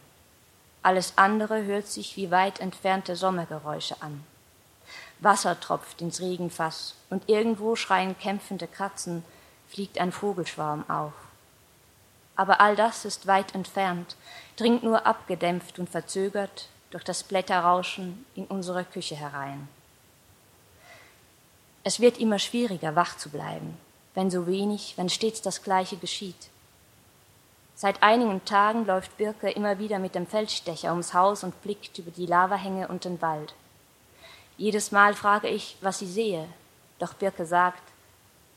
Alles 0.82 1.12
andere 1.16 1.64
hört 1.64 1.86
sich 1.86 2.16
wie 2.16 2.30
weit 2.30 2.60
entfernte 2.60 3.16
Sommergeräusche 3.16 4.00
an. 4.02 4.24
Wasser 5.20 5.58
tropft 5.60 6.00
ins 6.00 6.20
Regenfass 6.20 6.94
und 7.10 7.28
irgendwo 7.28 7.76
schreien 7.76 8.18
kämpfende 8.18 8.66
Katzen, 8.66 9.24
fliegt 9.68 9.98
ein 9.98 10.12
Vogelschwarm 10.12 10.88
auf. 10.88 11.12
Aber 12.36 12.60
all 12.60 12.76
das 12.76 13.04
ist 13.04 13.26
weit 13.26 13.54
entfernt, 13.54 14.16
dringt 14.56 14.82
nur 14.82 15.06
abgedämpft 15.06 15.78
und 15.78 15.88
verzögert 15.88 16.68
durch 16.90 17.02
das 17.02 17.22
Blätterrauschen 17.22 18.24
in 18.34 18.44
unsere 18.44 18.84
Küche 18.84 19.16
herein. 19.16 19.68
Es 21.82 22.00
wird 22.00 22.18
immer 22.18 22.38
schwieriger, 22.38 22.94
wach 22.96 23.16
zu 23.16 23.30
bleiben, 23.30 23.76
wenn 24.14 24.30
so 24.30 24.46
wenig, 24.46 24.94
wenn 24.96 25.08
stets 25.08 25.40
das 25.40 25.62
Gleiche 25.62 25.96
geschieht. 25.96 26.48
Seit 27.74 28.02
einigen 28.02 28.44
Tagen 28.44 28.86
läuft 28.86 29.16
Birke 29.18 29.50
immer 29.50 29.78
wieder 29.78 29.98
mit 29.98 30.14
dem 30.14 30.26
Feldstecher 30.26 30.90
ums 30.90 31.12
Haus 31.14 31.44
und 31.44 31.62
blickt 31.62 31.98
über 31.98 32.10
die 32.10 32.26
Lavahänge 32.26 32.88
und 32.88 33.04
den 33.04 33.20
Wald. 33.20 33.54
Jedes 34.56 34.92
Mal 34.92 35.14
frage 35.14 35.48
ich, 35.48 35.76
was 35.82 35.98
sie 35.98 36.06
sehe, 36.06 36.48
doch 36.98 37.12
Birke 37.12 37.44
sagt, 37.44 37.82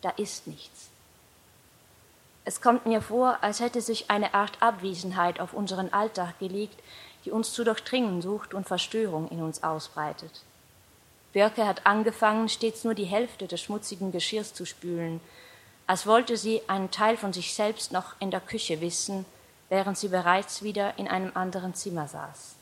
da 0.01 0.09
ist 0.12 0.48
nichts. 0.48 0.88
Es 2.50 2.62
kommt 2.62 2.88
mir 2.88 3.03
vor, 3.03 3.38
als 3.41 3.60
hätte 3.60 3.79
sich 3.79 4.10
eine 4.10 4.34
Art 4.34 4.60
Abwesenheit 4.60 5.39
auf 5.39 5.53
unseren 5.53 5.94
Alltag 5.94 6.39
gelegt, 6.39 6.82
die 7.24 7.29
uns 7.29 7.53
zu 7.53 7.63
durchdringen 7.63 8.24
sucht 8.24 8.56
und 8.56 8.68
Verstörung 8.68 9.29
in 9.29 9.44
uns 9.44 9.62
ausbreitet. 9.62 10.41
Birke 11.32 11.68
hat 11.68 11.86
angefangen, 11.86 12.50
stets 12.50 12.84
nur 12.84 12.96
die 12.96 13.06
Hälfte 13.06 13.46
des 13.46 13.62
schmutzigen 13.62 14.12
Geschirrs 14.12 14.56
zu 14.56 14.65
spülen, 14.65 15.22
als 15.86 16.08
wollte 16.08 16.38
sie 16.38 16.63
einen 16.65 16.89
Teil 16.89 17.18
von 17.18 17.34
sich 17.34 17.53
selbst 17.53 17.91
noch 17.91 18.20
in 18.20 18.32
der 18.32 18.41
Küche 18.41 18.82
wissen, 18.82 19.25
während 19.70 20.00
sie 20.00 20.08
bereits 20.08 20.63
wieder 20.63 20.98
in 20.98 21.08
einem 21.08 21.34
anderen 21.36 21.75
Zimmer 21.75 22.08
saß. 22.08 22.56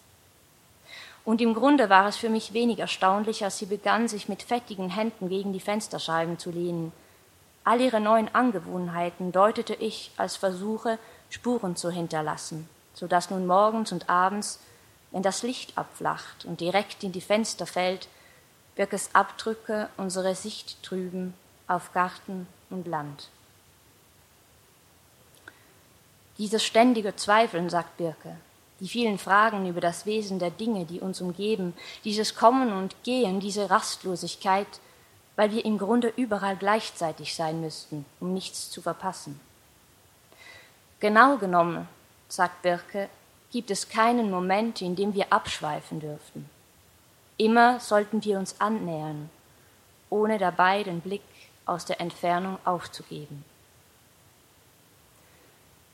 Und 1.24 1.39
im 1.39 1.53
Grunde 1.53 1.89
war 1.89 2.10
es 2.10 2.17
für 2.17 2.29
mich 2.29 2.51
wenig 2.51 2.79
erstaunlich, 2.79 3.41
als 3.46 3.58
sie 3.58 3.67
begann, 3.67 4.10
sich 4.10 4.27
mit 4.27 4.44
fettigen 4.44 4.89
Händen 4.89 5.29
gegen 5.29 5.53
die 5.53 5.62
Fensterscheiben 5.62 6.38
zu 6.38 6.51
lehnen. 6.51 6.91
All 7.67 7.81
ihre 7.81 8.00
neuen 8.00 8.33
Angewohnheiten 8.33 9.33
deutete 9.33 9.74
ich 9.74 10.12
als 10.15 10.38
Versuche, 10.38 10.97
Spuren 11.29 11.75
zu 11.75 11.91
hinterlassen, 11.91 12.69
so 12.93 13.07
dass 13.07 13.29
nun 13.29 13.45
morgens 13.45 13.91
und 13.91 14.09
abends, 14.09 14.62
wenn 15.12 15.21
das 15.21 15.43
Licht 15.43 15.77
abflacht 15.77 16.45
und 16.45 16.62
direkt 16.62 17.03
in 17.03 17.12
die 17.12 17.19
Fenster 17.19 17.65
fällt, 17.65 18.07
Birkes 18.77 19.09
Abdrücke 19.12 19.89
unsere 19.97 20.33
Sicht 20.33 20.81
trüben 20.81 21.33
auf 21.67 21.91
Garten 21.91 22.47
und 22.69 22.88
Land. 22.88 23.27
Dieses 26.38 26.63
ständige 26.63 27.17
Zweifeln, 27.17 27.69
sagt 27.69 27.97
Birke, 27.97 28.38
die 28.79 28.88
vielen 28.88 29.17
Fragen 29.17 29.67
über 29.67 29.81
das 29.81 30.05
Wesen 30.05 30.39
der 30.39 30.51
Dinge, 30.51 30.86
die 30.86 31.01
uns 31.01 31.19
umgeben, 31.19 31.74
dieses 32.05 32.33
Kommen 32.33 32.71
und 32.71 32.95
Gehen, 33.03 33.41
diese 33.41 33.69
Rastlosigkeit, 33.69 34.67
weil 35.38 35.51
wir 35.51 35.63
im 35.63 35.77
Grunde 35.77 36.12
überall 36.17 36.58
gleichzeitig 36.58 37.34
sein 37.36 37.62
müssten, 37.62 38.06
um 38.20 38.34
nichts 38.34 38.70
zu 38.70 38.82
verpassen. 38.82 39.39
Genau 41.00 41.38
genommen, 41.38 41.88
sagt 42.27 42.63
Birke, 42.63 43.08
gibt 43.51 43.72
es 43.72 43.88
keinen 43.88 44.29
Moment, 44.29 44.82
in 44.82 44.96
dem 44.96 45.13
wir 45.13 45.32
abschweifen 45.32 46.00
dürften. 46.00 46.50
Immer 47.38 47.79
sollten 47.79 48.25
wir 48.25 48.39
uns 48.39 48.60
annähern, 48.60 49.29
ohne 50.10 50.39
dabei 50.39 50.84
den 50.84 51.01
Blick 51.01 51.22
aus 51.65 51.86
der 51.86 52.01
Entfernung 52.01 52.58
aufzugeben. 52.65 53.46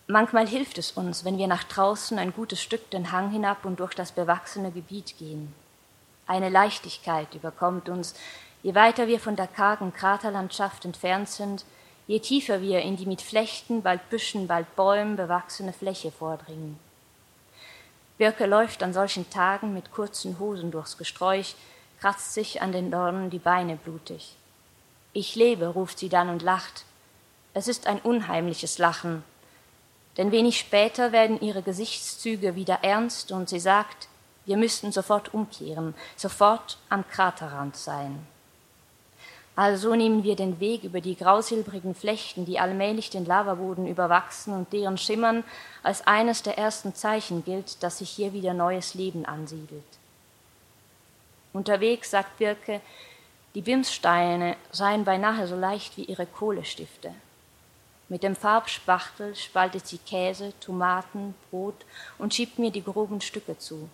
Manchmal 0.08 0.48
hilft 0.48 0.78
es 0.78 0.92
uns, 0.92 1.26
wenn 1.26 1.38
wir 1.38 1.48
nach 1.48 1.64
draußen 1.64 2.18
ein 2.18 2.34
gutes 2.34 2.62
Stück 2.62 2.90
den 2.92 3.12
Hang 3.12 3.32
hinab 3.32 3.66
und 3.66 3.80
durch 3.80 3.94
das 3.94 4.14
bewachsene 4.14 4.72
Gebiet 4.72 5.18
gehen. 5.18 5.54
Eine 6.28 6.50
Leichtigkeit 6.50 7.34
überkommt 7.36 7.90
uns, 7.90 8.16
je 8.63 8.74
weiter 8.74 9.08
wir 9.08 9.20
von 9.20 9.36
der 9.36 9.48
kargen 9.48 9.93
Kraterlandschaft 9.93 10.86
entfernt 10.86 11.29
sind, 11.29 11.65
je 12.08 12.20
tiefer 12.20 12.62
wir 12.62 12.82
in 12.82 12.96
die 12.96 13.05
mit 13.05 13.22
Flechten, 13.22 13.84
bald 13.84 14.10
Büschen, 14.10 14.48
bald 14.48 14.75
Bäumen 14.75 15.15
bewachsene 15.15 15.74
Fläche 15.74 16.12
vordringen. 16.12 16.79
Birke 18.17 18.46
läuft 18.46 18.82
an 18.82 18.93
solchen 18.93 19.29
Tagen 19.29 19.74
mit 19.74 19.91
kurzen 19.91 20.39
Hosen 20.39 20.72
durchs 20.72 20.98
Gesträuch, 20.98 21.55
kratzt 22.00 22.34
sich 22.34 22.62
an 22.62 22.72
den 22.72 22.89
Dornen 22.89 23.29
die 23.29 23.39
Beine 23.39 23.75
blutig. 23.75 24.36
Ich 25.12 25.36
lebe, 25.36 25.67
ruft 25.67 26.00
sie 26.00 26.10
dann 26.10 26.29
und 26.29 26.41
lacht. 26.41 26.86
Es 27.53 27.67
ist 27.67 27.86
ein 27.86 28.00
unheimliches 28.00 28.77
Lachen, 28.77 29.24
denn 30.17 30.32
wenig 30.32 30.58
später 30.58 31.12
werden 31.12 31.41
ihre 31.41 31.62
Gesichtszüge 31.62 32.55
wieder 32.55 32.79
ernst 32.84 33.32
und 33.32 33.50
sie 33.50 33.60
sagt, 33.60 34.08
wir 34.46 34.58
müssten 34.58 34.91
sofort 34.91 35.34
umkehren, 35.34 35.93
sofort 36.15 36.77
am 36.89 37.08
Kraterrand 37.08 37.75
sein. 37.75 38.25
Also 39.56 39.94
nehmen 39.94 40.24
wir 40.24 40.36
den 40.36 40.60
Weg 40.60 40.84
über 40.84 41.00
die 41.00 41.16
grausilbrigen 41.16 41.94
Flechten, 41.94 42.46
die 42.46 42.60
allmählich 42.60 43.12
den 43.12 43.26
Lavaboden 43.26 43.88
überwachsen 43.88 44.54
und 44.54 44.74
deren 44.74 44.98
Schimmern 44.98 45.44
als 45.84 46.06
eines 46.08 46.42
der 46.42 46.58
ersten 46.58 46.96
Zeichen 46.96 47.46
gilt, 47.46 47.84
dass 47.84 48.00
sich 48.00 48.10
hier 48.10 48.34
wieder 48.34 48.54
neues 48.54 48.96
Leben 48.96 49.26
ansiedelt. 49.26 49.84
Unterwegs 51.54 52.10
sagt 52.10 52.40
Birke, 52.40 52.82
die 53.54 53.62
Bimssteine 53.62 54.56
seien 54.72 55.06
beinahe 55.06 55.48
so 55.48 55.56
leicht 55.56 55.98
wie 55.98 56.06
ihre 56.06 56.26
Kohlestifte. 56.26 57.14
Mit 58.10 58.24
dem 58.24 58.36
Farbspachtel 58.36 59.36
spaltet 59.36 59.86
sie 59.88 60.00
Käse, 60.00 60.54
Tomaten, 60.60 61.36
Brot 61.52 61.86
und 62.18 62.34
schiebt 62.34 62.58
mir 62.58 62.72
die 62.72 62.84
groben 62.84 63.22
Stücke 63.22 63.58
zu. 63.60 63.88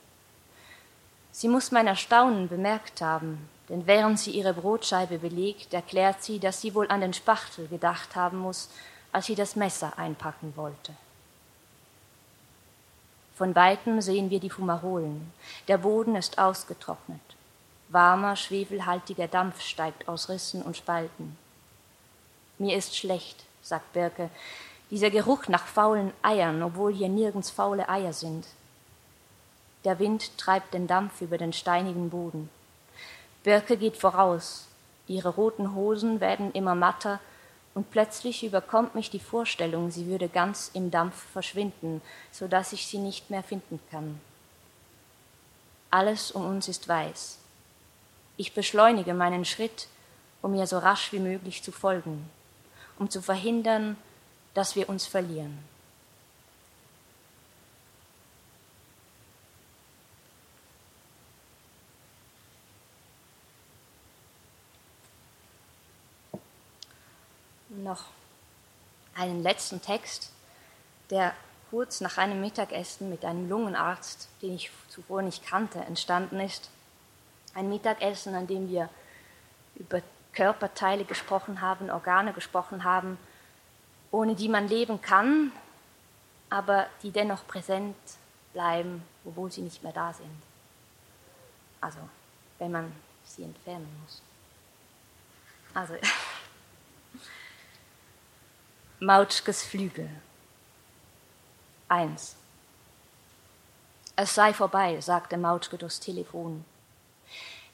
Sie 1.32 1.50
muss 1.50 1.72
mein 1.72 1.88
Erstaunen 1.88 2.48
bemerkt 2.48 3.02
haben, 3.02 3.50
denn 3.70 3.86
während 3.86 4.20
sie 4.20 4.32
ihre 4.32 4.54
Brotscheibe 4.54 5.20
belegt, 5.20 5.74
erklärt 5.74 6.24
sie, 6.24 6.40
dass 6.40 6.60
sie 6.60 6.74
wohl 6.74 6.90
an 6.90 7.02
den 7.02 7.14
Spachtel 7.14 7.68
gedacht 7.68 8.16
haben 8.16 8.40
muss, 8.40 8.70
als 9.12 9.28
sie 9.28 9.36
das 9.36 9.56
Messer 9.56 9.98
einpacken 9.98 10.54
wollte. 10.56 10.94
Von 13.36 13.56
weitem 13.56 14.02
sehen 14.02 14.30
wir 14.32 14.40
die 14.40 14.50
Fumarolen. 14.50 15.32
Der 15.68 15.78
Boden 15.78 16.16
ist 16.16 16.40
ausgetrocknet. 16.40 17.22
Warmer, 17.88 18.36
schwefelhaltiger 18.36 19.28
Dampf 19.28 19.62
steigt 19.62 20.10
aus 20.10 20.30
Rissen 20.30 20.62
und 20.62 20.76
Spalten. 20.76 21.38
Mir 22.58 22.76
ist 22.76 22.98
schlecht, 22.98 23.46
sagt 23.62 23.94
Birke. 23.94 24.30
Dieser 24.92 25.10
Geruch 25.10 25.48
nach 25.48 25.66
faulen 25.68 26.12
Eiern, 26.22 26.62
obwohl 26.62 26.94
hier 26.94 27.08
nirgends 27.08 27.50
faule 27.50 27.88
Eier 27.88 28.12
sind. 28.12 28.46
Der 29.86 30.00
Wind 30.00 30.38
treibt 30.38 30.74
den 30.74 30.88
Dampf 30.88 31.22
über 31.22 31.38
den 31.38 31.54
steinigen 31.54 32.10
Boden. 32.10 32.50
Birke 33.44 33.78
geht 33.78 33.98
voraus. 33.98 34.68
Ihre 35.08 35.30
roten 35.30 35.74
Hosen 35.74 36.20
werden 36.20 36.52
immer 36.52 36.76
matter 36.76 37.20
und 37.74 37.90
plötzlich 37.92 38.44
überkommt 38.44 38.96
mich 38.96 39.10
die 39.10 39.20
Vorstellung, 39.20 39.92
sie 39.92 40.08
würde 40.08 40.28
ganz 40.28 40.72
im 40.74 40.92
Dampf 40.92 41.16
verschwinden, 41.32 42.02
so 42.32 42.48
dass 42.48 42.74
ich 42.74 42.88
sie 42.88 42.98
nicht 42.98 43.30
mehr 43.30 43.44
finden 43.44 43.80
kann. 43.92 44.20
Alles 45.90 46.32
um 46.32 46.46
uns 46.46 46.68
ist 46.68 46.88
weiß. 46.88 47.38
Ich 48.38 48.54
beschleunige 48.54 49.14
meinen 49.14 49.46
Schritt, 49.46 49.88
um 50.42 50.54
ihr 50.54 50.68
so 50.68 50.78
rasch 50.78 51.12
wie 51.12 51.20
möglich 51.20 51.64
zu 51.64 51.72
folgen, 51.72 52.30
um 52.98 53.10
zu 53.10 53.22
verhindern, 53.22 53.98
dass 54.54 54.76
wir 54.76 54.90
uns 54.90 55.08
verlieren. 55.08 55.58
noch 67.90 68.06
einen 69.20 69.44
letzten 69.44 69.82
Text, 69.82 70.32
der 71.10 71.34
kurz 71.70 72.02
nach 72.02 72.18
einem 72.18 72.42
Mittagessen 72.42 73.10
mit 73.10 73.26
einem 73.26 73.50
Lungenarzt, 73.50 74.30
den 74.42 74.56
ich 74.56 74.72
zuvor 74.88 75.22
nicht 75.22 75.46
kannte, 75.46 75.80
entstanden 75.80 76.40
ist. 76.40 76.70
Ein 77.54 77.70
Mittagessen, 77.70 78.34
an 78.34 78.48
dem 78.48 78.70
wir 78.70 78.90
über 79.76 80.02
Körperteile 80.34 81.06
gesprochen 81.06 81.62
haben, 81.62 81.90
Organe 81.90 82.34
gesprochen 82.34 82.84
haben, 82.84 83.18
ohne 84.12 84.36
die 84.36 84.50
man 84.50 84.68
leben 84.68 85.02
kann, 85.02 85.52
aber 86.50 86.88
die 87.04 87.12
dennoch 87.12 87.46
präsent 87.46 87.96
bleiben, 88.54 89.04
obwohl 89.26 89.52
sie 89.52 89.62
nicht 89.62 89.84
mehr 89.84 89.94
da 89.94 90.14
sind. 90.14 90.42
Also, 91.82 92.00
wenn 92.58 92.72
man 92.72 92.92
sie 93.26 93.44
entfernen 93.44 93.88
muss. 94.02 94.22
Also, 95.74 95.94
Mautschkes 99.02 99.64
Flügel. 99.64 100.10
1. 101.88 102.36
Es 104.18 104.36
sei 104.36 104.54
vorbei, 104.54 105.00
sagte 105.00 105.38
Mautschke 105.38 105.78
durchs 105.78 106.02
Telefon. 106.02 106.66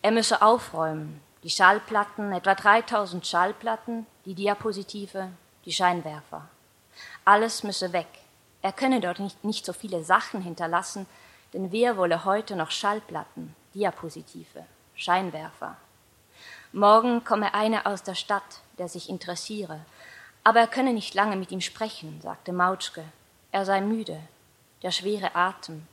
Er 0.03 0.11
müsse 0.11 0.43
aufräumen, 0.43 1.19
die 1.41 1.49
Schallplatten, 1.49 2.31
etwa 2.31 2.53
3000 2.53 3.25
Schallplatten, 3.25 4.05
die 4.25 4.35
Diapositive, 4.35 5.31
die 5.65 5.73
Scheinwerfer. 5.73 6.47
Alles 7.25 7.63
müsse 7.63 7.91
weg. 7.91 8.19
Er 8.61 8.71
könne 8.71 9.01
dort 9.01 9.17
nicht, 9.17 9.43
nicht 9.43 9.65
so 9.65 9.73
viele 9.73 10.03
Sachen 10.03 10.41
hinterlassen, 10.41 11.07
denn 11.53 11.71
wer 11.71 11.97
wolle 11.97 12.23
heute 12.25 12.55
noch 12.55 12.69
Schallplatten, 12.69 13.55
Diapositive, 13.73 14.63
Scheinwerfer? 14.93 15.75
Morgen 16.71 17.23
komme 17.23 17.55
einer 17.55 17.87
aus 17.87 18.03
der 18.03 18.13
Stadt, 18.13 18.61
der 18.77 18.89
sich 18.89 19.09
interessiere, 19.09 19.79
aber 20.45 20.59
er 20.59 20.67
könne 20.67 20.93
nicht 20.93 21.15
lange 21.15 21.35
mit 21.35 21.51
ihm 21.51 21.59
sprechen, 21.59 22.21
sagte 22.21 22.53
Mautschke. 22.53 23.03
Er 23.51 23.65
sei 23.65 23.81
müde, 23.81 24.21
der 24.83 24.91
schwere 24.91 25.35
Atem. 25.35 25.87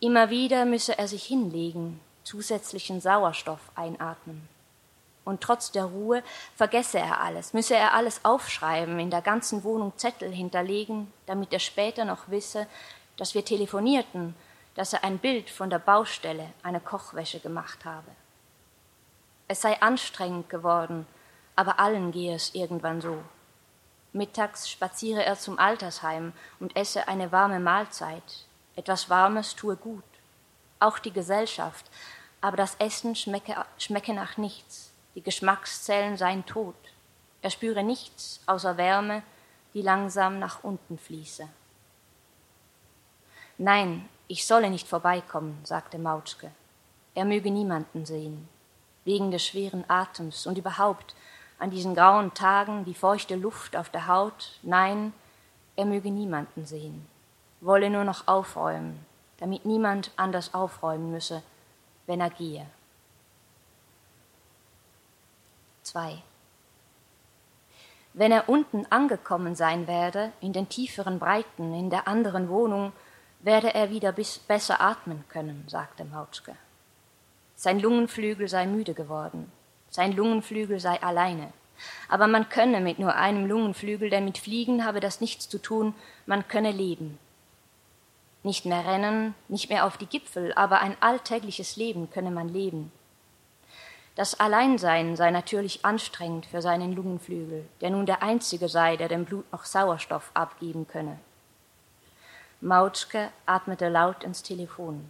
Immer 0.00 0.30
wieder 0.30 0.64
müsse 0.64 0.98
er 0.98 1.06
sich 1.06 1.24
hinlegen, 1.24 2.00
zusätzlichen 2.24 3.00
Sauerstoff 3.00 3.60
einatmen. 3.76 4.48
Und 5.24 5.42
trotz 5.42 5.70
der 5.70 5.84
Ruhe 5.84 6.24
vergesse 6.56 6.98
er 6.98 7.20
alles, 7.20 7.52
müsse 7.52 7.76
er 7.76 7.94
alles 7.94 8.24
aufschreiben, 8.24 8.98
in 8.98 9.10
der 9.10 9.22
ganzen 9.22 9.62
Wohnung 9.62 9.92
Zettel 9.96 10.32
hinterlegen, 10.32 11.12
damit 11.26 11.52
er 11.52 11.60
später 11.60 12.04
noch 12.04 12.28
wisse, 12.28 12.66
dass 13.16 13.34
wir 13.34 13.44
telefonierten, 13.44 14.34
dass 14.74 14.92
er 14.92 15.04
ein 15.04 15.18
Bild 15.18 15.50
von 15.50 15.70
der 15.70 15.78
Baustelle, 15.78 16.48
eine 16.64 16.80
Kochwäsche 16.80 17.38
gemacht 17.38 17.84
habe. 17.84 18.10
Es 19.46 19.60
sei 19.60 19.80
anstrengend 19.80 20.50
geworden, 20.50 21.06
aber 21.54 21.78
allen 21.78 22.10
gehe 22.10 22.34
es 22.34 22.56
irgendwann 22.56 23.00
so. 23.00 23.18
Mittags 24.12 24.70
spaziere 24.70 25.24
er 25.24 25.38
zum 25.38 25.58
Altersheim 25.58 26.32
und 26.60 26.76
esse 26.76 27.08
eine 27.08 27.30
warme 27.30 27.60
Mahlzeit. 27.60 28.46
Etwas 28.76 29.10
Warmes 29.10 29.54
tue 29.54 29.76
gut. 29.76 30.04
Auch 30.80 30.98
die 30.98 31.12
Gesellschaft, 31.12 31.86
aber 32.40 32.56
das 32.56 32.76
Essen 32.76 33.16
schmecke, 33.16 33.56
schmecke 33.78 34.14
nach 34.14 34.36
nichts. 34.36 34.92
Die 35.14 35.22
Geschmackszellen 35.22 36.16
seien 36.16 36.46
tot. 36.46 36.76
Er 37.42 37.50
spüre 37.50 37.82
nichts 37.82 38.40
außer 38.46 38.76
Wärme, 38.76 39.22
die 39.74 39.82
langsam 39.82 40.38
nach 40.38 40.62
unten 40.62 40.98
fließe. 40.98 41.48
Nein, 43.58 44.08
ich 44.28 44.46
solle 44.46 44.70
nicht 44.70 44.86
vorbeikommen, 44.86 45.58
sagte 45.64 45.98
Mautschke. 45.98 46.50
Er 47.14 47.24
möge 47.24 47.50
niemanden 47.50 48.06
sehen, 48.06 48.48
wegen 49.04 49.30
des 49.30 49.44
schweren 49.44 49.84
Atems 49.88 50.46
und 50.46 50.56
überhaupt 50.58 51.16
an 51.58 51.70
diesen 51.70 51.94
grauen 51.94 52.34
Tagen 52.34 52.84
die 52.84 52.94
feuchte 52.94 53.34
Luft 53.34 53.76
auf 53.76 53.90
der 53.90 54.06
Haut, 54.06 54.58
nein, 54.62 55.12
er 55.76 55.84
möge 55.84 56.10
niemanden 56.10 56.66
sehen, 56.66 57.06
wolle 57.60 57.90
nur 57.90 58.04
noch 58.04 58.26
aufräumen, 58.26 59.04
damit 59.38 59.64
niemand 59.64 60.12
anders 60.16 60.54
aufräumen 60.54 61.10
müsse, 61.10 61.42
wenn 62.06 62.20
er 62.20 62.30
gehe. 62.30 62.66
2. 65.82 66.22
Wenn 68.14 68.32
er 68.32 68.48
unten 68.48 68.86
angekommen 68.90 69.54
sein 69.54 69.86
werde, 69.86 70.32
in 70.40 70.52
den 70.52 70.68
tieferen 70.68 71.18
Breiten, 71.18 71.72
in 71.74 71.90
der 71.90 72.08
anderen 72.08 72.48
Wohnung, 72.48 72.92
werde 73.40 73.74
er 73.74 73.90
wieder 73.90 74.12
besser 74.12 74.80
atmen 74.80 75.24
können, 75.28 75.64
sagte 75.68 76.04
Mautschke. 76.04 76.56
Sein 77.54 77.80
Lungenflügel 77.80 78.48
sei 78.48 78.66
müde 78.66 78.94
geworden, 78.94 79.52
sein 79.90 80.14
Lungenflügel 80.14 80.80
sei 80.80 81.00
alleine. 81.02 81.52
Aber 82.08 82.26
man 82.26 82.48
könne 82.48 82.80
mit 82.80 82.98
nur 82.98 83.14
einem 83.14 83.46
Lungenflügel, 83.46 84.10
denn 84.10 84.24
mit 84.24 84.38
Fliegen 84.38 84.84
habe 84.84 85.00
das 85.00 85.20
nichts 85.20 85.48
zu 85.48 85.58
tun, 85.58 85.94
man 86.26 86.48
könne 86.48 86.72
leben. 86.72 87.18
Nicht 88.42 88.64
mehr 88.64 88.86
rennen, 88.86 89.34
nicht 89.48 89.68
mehr 89.68 89.84
auf 89.84 89.96
die 89.96 90.06
Gipfel, 90.06 90.52
aber 90.54 90.80
ein 90.80 90.96
alltägliches 91.00 91.76
Leben 91.76 92.10
könne 92.10 92.30
man 92.30 92.48
leben. 92.48 92.92
Das 94.14 94.40
Alleinsein 94.40 95.14
sei 95.14 95.30
natürlich 95.30 95.84
anstrengend 95.84 96.46
für 96.46 96.60
seinen 96.60 96.92
Lungenflügel, 96.92 97.64
der 97.80 97.90
nun 97.90 98.04
der 98.04 98.22
einzige 98.22 98.68
sei, 98.68 98.96
der 98.96 99.08
dem 99.08 99.24
Blut 99.24 99.44
noch 99.52 99.64
Sauerstoff 99.64 100.32
abgeben 100.34 100.88
könne. 100.88 101.18
Mautschke 102.60 103.30
atmete 103.46 103.88
laut 103.88 104.24
ins 104.24 104.42
Telefon. 104.42 105.08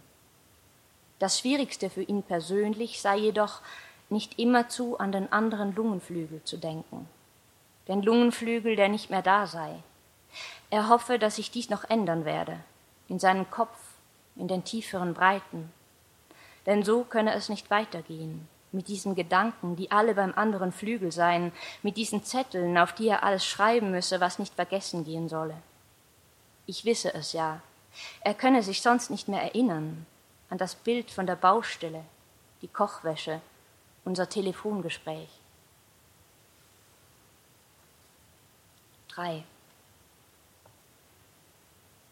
Das 1.17 1.39
Schwierigste 1.39 1.89
für 1.89 2.03
ihn 2.03 2.21
persönlich 2.21 3.01
sei 3.01 3.17
jedoch, 3.17 3.61
nicht 4.09 4.39
immerzu 4.39 4.99
an 4.99 5.11
den 5.11 5.31
anderen 5.31 5.75
Lungenflügel 5.75 6.43
zu 6.43 6.57
denken. 6.57 7.07
Den 7.87 8.01
Lungenflügel, 8.01 8.75
der 8.75 8.89
nicht 8.89 9.09
mehr 9.09 9.21
da 9.21 9.47
sei. 9.47 9.75
Er 10.69 10.89
hoffe, 10.89 11.19
dass 11.19 11.37
sich 11.37 11.51
dies 11.51 11.69
noch 11.69 11.89
ändern 11.89 12.25
werde, 12.25 12.59
in 13.07 13.19
seinem 13.19 13.49
Kopf, 13.49 13.77
in 14.35 14.47
den 14.47 14.63
tieferen 14.63 15.13
Breiten. 15.13 15.71
Denn 16.65 16.83
so 16.83 17.03
könne 17.03 17.33
es 17.33 17.49
nicht 17.49 17.69
weitergehen, 17.71 18.47
mit 18.71 18.87
diesen 18.87 19.15
Gedanken, 19.15 19.75
die 19.75 19.91
alle 19.91 20.13
beim 20.13 20.33
anderen 20.35 20.71
Flügel 20.71 21.11
seien, 21.11 21.51
mit 21.81 21.97
diesen 21.97 22.23
Zetteln, 22.23 22.77
auf 22.77 22.93
die 22.93 23.07
er 23.07 23.23
alles 23.23 23.45
schreiben 23.45 23.91
müsse, 23.91 24.19
was 24.19 24.37
nicht 24.37 24.53
vergessen 24.53 25.03
gehen 25.05 25.29
solle. 25.29 25.55
Ich 26.67 26.85
wisse 26.85 27.13
es 27.13 27.33
ja, 27.33 27.61
er 28.21 28.33
könne 28.33 28.61
sich 28.61 28.81
sonst 28.81 29.09
nicht 29.09 29.27
mehr 29.27 29.41
erinnern 29.41 30.05
an 30.49 30.57
das 30.57 30.75
Bild 30.75 31.11
von 31.11 31.25
der 31.25 31.35
Baustelle, 31.35 32.03
die 32.61 32.67
Kochwäsche, 32.67 33.41
unser 34.05 34.29
Telefongespräch. 34.29 35.29
3. 39.09 39.43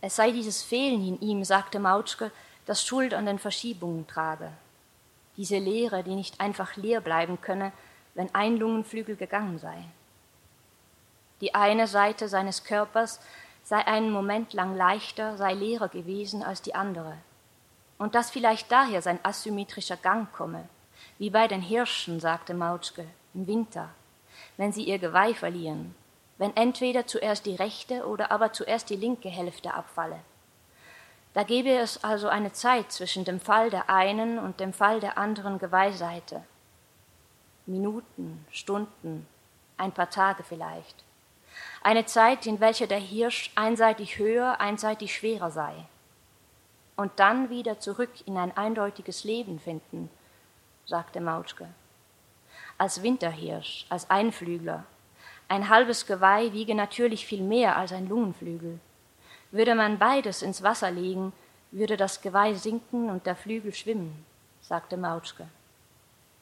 Es 0.02 0.16
sei 0.16 0.32
dieses 0.32 0.64
Fehlen 0.64 1.06
in 1.06 1.20
ihm, 1.22 1.44
sagte 1.44 1.80
Mautschke, 1.80 2.32
das 2.66 2.86
Schuld 2.86 3.14
an 3.14 3.26
den 3.26 3.40
Verschiebungen 3.40 4.08
trage. 4.08 4.52
Diese 5.38 5.58
Leere, 5.58 6.04
die 6.04 6.16
nicht 6.16 6.42
einfach 6.42 6.76
leer 6.76 7.02
bleiben 7.02 7.40
könne, 7.42 7.72
wenn 8.14 8.34
ein 8.34 8.58
Lungenflügel 8.58 9.16
gegangen 9.16 9.60
sei. 9.60 9.84
Die 11.42 11.54
eine 11.54 11.88
Seite 11.88 12.28
seines 12.28 12.64
Körpers 12.64 13.20
sei 13.64 13.86
einen 13.86 14.12
Moment 14.12 14.54
lang 14.54 14.76
leichter, 14.76 15.38
sei 15.38 15.54
leerer 15.54 15.90
gewesen 15.90 16.42
als 16.42 16.62
die 16.62 16.74
andere. 16.74 17.18
Und 17.98 18.16
dass 18.16 18.32
vielleicht 18.32 18.72
daher 18.72 19.02
sein 19.02 19.20
asymmetrischer 19.24 19.98
Gang 19.98 20.32
komme, 20.32 20.68
wie 21.18 21.30
bei 21.30 21.48
den 21.48 21.62
Hirschen, 21.62 22.20
sagte 22.20 22.54
Mautschke, 22.54 23.06
im 23.34 23.48
Winter, 23.48 23.90
wenn 24.58 24.72
sie 24.72 24.84
ihr 24.84 25.00
Geweih 25.00 25.34
verlieren, 25.34 25.96
wenn 26.38 26.56
entweder 26.56 27.08
zuerst 27.08 27.46
die 27.46 27.56
rechte 27.56 28.06
oder 28.08 28.32
aber 28.32 28.54
zuerst 28.54 28.90
die 28.90 28.96
linke 28.96 29.30
Hälfte 29.30 29.74
abfalle. 29.74 30.20
Da 31.34 31.44
gebe 31.44 31.70
es 31.70 32.04
also 32.04 32.28
eine 32.30 32.52
Zeit 32.52 32.92
zwischen 32.92 33.24
dem 33.24 33.40
Fall 33.40 33.70
der 33.70 33.90
einen 33.90 34.40
und 34.40 34.60
dem 34.60 34.74
Fall 34.74 35.00
der 35.00 35.18
anderen 35.18 35.60
Geweihseite. 35.60 36.44
Minuten, 37.68 38.46
Stunden, 38.52 39.28
ein 39.78 39.92
paar 39.92 40.10
Tage 40.10 40.44
vielleicht. 40.44 41.04
Eine 41.84 42.06
Zeit, 42.06 42.46
in 42.46 42.60
welcher 42.60 42.88
der 42.88 43.00
Hirsch 43.00 43.52
einseitig 43.56 44.18
höher, 44.18 44.60
einseitig 44.60 45.16
schwerer 45.16 45.52
sei. 45.52 45.74
Und 46.96 47.12
dann 47.18 47.50
wieder 47.50 47.80
zurück 47.80 48.10
in 48.26 48.38
ein 48.38 48.56
eindeutiges 48.58 49.24
Leben 49.24 49.60
finden, 49.60 50.10
sagte 50.88 51.20
Mautschke. 51.20 51.68
Als 52.78 53.04
Winterhirsch, 53.04 53.86
als 53.90 54.10
Einflügler. 54.10 54.86
Ein 55.50 55.68
halbes 55.68 56.06
Geweih 56.06 56.54
wiege 56.54 56.76
natürlich 56.76 57.26
viel 57.26 57.42
mehr 57.42 57.76
als 57.76 57.92
ein 57.92 58.08
Lungenflügel. 58.08 58.80
Würde 59.52 59.76
man 59.76 59.98
beides 59.98 60.42
ins 60.42 60.64
Wasser 60.64 60.90
legen, 60.90 61.34
würde 61.72 61.98
das 61.98 62.22
Geweih 62.22 62.54
sinken 62.54 63.10
und 63.10 63.26
der 63.26 63.36
Flügel 63.36 63.74
schwimmen, 63.74 64.26
sagte 64.62 64.96
Mautschke. 64.96 65.48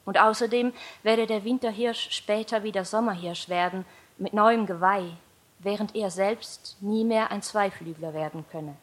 Und 0.06 0.20
außerdem 0.20 0.74
werde 1.02 1.26
der 1.26 1.44
Winterhirsch 1.44 2.12
später 2.12 2.62
wieder 2.62 2.86
Sommerhirsch 2.86 3.50
werden, 3.50 3.84
mit 4.18 4.34
neuem 4.34 4.68
Geweih, 4.68 5.10
während 5.58 5.96
er 5.96 6.12
selbst 6.12 6.78
nie 6.82 7.04
mehr 7.04 7.32
ein 7.32 7.42
Zweiflügler 7.42 8.14
werden 8.14 8.46
könne. 8.52 8.76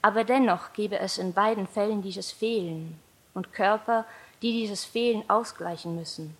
Aber 0.00 0.22
dennoch 0.22 0.72
gebe 0.72 0.98
es 1.00 1.18
in 1.18 1.32
beiden 1.32 1.66
Fällen 1.66 2.02
dieses 2.02 2.30
Fehlen 2.30 3.00
und 3.34 3.52
Körper, 3.52 4.06
die 4.42 4.52
dieses 4.52 4.84
Fehlen 4.84 5.28
ausgleichen 5.28 5.94
müssen, 5.94 6.36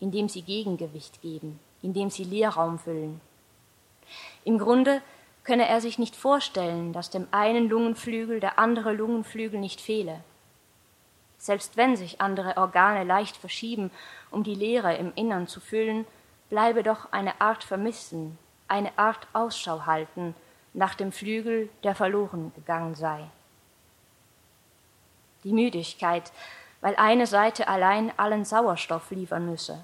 indem 0.00 0.28
sie 0.28 0.42
Gegengewicht 0.42 1.22
geben, 1.22 1.58
indem 1.82 2.10
sie 2.10 2.24
Leerraum 2.24 2.78
füllen. 2.78 3.20
Im 4.44 4.58
Grunde 4.58 5.02
könne 5.44 5.68
er 5.68 5.80
sich 5.80 5.98
nicht 5.98 6.16
vorstellen, 6.16 6.92
dass 6.92 7.10
dem 7.10 7.28
einen 7.30 7.68
Lungenflügel 7.68 8.40
der 8.40 8.58
andere 8.58 8.92
Lungenflügel 8.92 9.60
nicht 9.60 9.80
fehle. 9.80 10.20
Selbst 11.38 11.76
wenn 11.76 11.96
sich 11.96 12.20
andere 12.20 12.56
Organe 12.56 13.04
leicht 13.04 13.36
verschieben, 13.36 13.90
um 14.30 14.44
die 14.44 14.54
Leere 14.54 14.96
im 14.96 15.12
Innern 15.14 15.46
zu 15.46 15.60
füllen, 15.60 16.06
bleibe 16.48 16.82
doch 16.82 17.12
eine 17.12 17.40
Art 17.40 17.64
Vermissen, 17.64 18.38
eine 18.68 18.96
Art 18.98 19.26
Ausschau 19.34 19.84
halten 19.84 20.34
nach 20.72 20.94
dem 20.94 21.12
Flügel, 21.12 21.68
der 21.82 21.94
verloren 21.94 22.52
gegangen 22.54 22.94
sei. 22.94 23.26
Die 25.44 25.52
Müdigkeit, 25.52 26.32
weil 26.84 26.96
eine 26.96 27.26
Seite 27.26 27.66
allein 27.66 28.12
allen 28.18 28.44
Sauerstoff 28.44 29.10
liefern 29.10 29.46
müsse, 29.46 29.82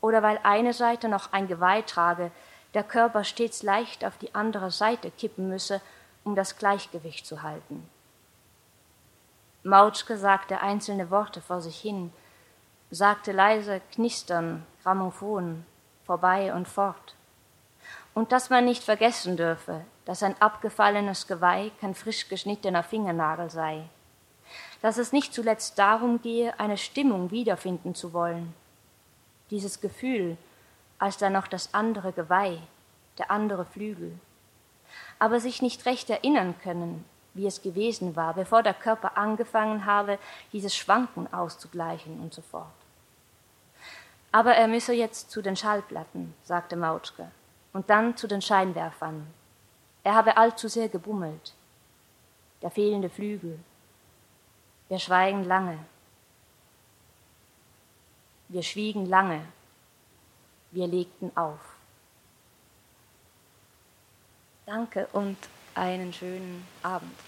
oder 0.00 0.22
weil 0.22 0.40
eine 0.44 0.72
Seite 0.72 1.10
noch 1.10 1.30
ein 1.34 1.46
Geweih 1.46 1.82
trage, 1.82 2.30
der 2.72 2.84
Körper 2.84 3.22
stets 3.22 3.62
leicht 3.62 4.02
auf 4.02 4.16
die 4.16 4.34
andere 4.34 4.70
Seite 4.70 5.10
kippen 5.10 5.50
müsse, 5.50 5.82
um 6.24 6.34
das 6.34 6.56
Gleichgewicht 6.56 7.26
zu 7.26 7.42
halten. 7.42 7.86
Mautschke 9.62 10.16
sagte 10.16 10.62
einzelne 10.62 11.10
Worte 11.10 11.42
vor 11.42 11.60
sich 11.60 11.78
hin, 11.78 12.14
sagte 12.90 13.32
leise 13.32 13.82
Knistern, 13.92 14.64
Grammophon, 14.82 15.66
vorbei 16.06 16.54
und 16.54 16.66
fort. 16.66 17.14
Und 18.14 18.32
dass 18.32 18.48
man 18.48 18.64
nicht 18.64 18.84
vergessen 18.84 19.36
dürfe, 19.36 19.84
dass 20.06 20.22
ein 20.22 20.40
abgefallenes 20.40 21.26
Geweih 21.26 21.72
kein 21.78 21.94
frisch 21.94 22.26
geschnittener 22.30 22.82
Fingernagel 22.82 23.50
sei, 23.50 23.90
dass 24.82 24.98
es 24.98 25.12
nicht 25.12 25.34
zuletzt 25.34 25.78
darum 25.78 26.20
gehe, 26.22 26.58
eine 26.58 26.76
Stimmung 26.76 27.30
wiederfinden 27.30 27.94
zu 27.94 28.12
wollen. 28.12 28.54
Dieses 29.50 29.80
Gefühl, 29.80 30.36
als 30.98 31.16
dann 31.16 31.32
noch 31.32 31.46
das 31.46 31.74
andere 31.74 32.12
Geweih, 32.12 32.58
der 33.18 33.30
andere 33.30 33.64
Flügel. 33.64 34.18
Aber 35.18 35.40
sich 35.40 35.62
nicht 35.62 35.86
recht 35.86 36.10
erinnern 36.10 36.54
können, 36.62 37.04
wie 37.34 37.46
es 37.46 37.62
gewesen 37.62 38.16
war, 38.16 38.34
bevor 38.34 38.62
der 38.62 38.74
Körper 38.74 39.16
angefangen 39.16 39.84
habe, 39.84 40.18
dieses 40.52 40.76
Schwanken 40.76 41.32
auszugleichen 41.32 42.20
und 42.20 42.34
so 42.34 42.42
fort. 42.42 42.66
Aber 44.32 44.54
er 44.54 44.68
müsse 44.68 44.92
jetzt 44.92 45.30
zu 45.30 45.40
den 45.40 45.56
Schallplatten, 45.56 46.34
sagte 46.42 46.76
Mautschke, 46.76 47.30
und 47.72 47.88
dann 47.90 48.16
zu 48.16 48.26
den 48.26 48.42
Scheinwerfern. 48.42 49.26
Er 50.04 50.14
habe 50.14 50.36
allzu 50.36 50.68
sehr 50.68 50.88
gebummelt. 50.88 51.54
Der 52.62 52.70
fehlende 52.70 53.08
Flügel. 53.08 53.58
Wir 54.88 54.98
schweigen 54.98 55.44
lange. 55.44 55.78
Wir 58.48 58.62
schwiegen 58.62 59.06
lange. 59.06 59.44
Wir 60.70 60.86
legten 60.86 61.30
auf. 61.36 61.60
Danke 64.64 65.06
und 65.12 65.36
einen 65.74 66.12
schönen 66.12 66.66
Abend. 66.82 67.18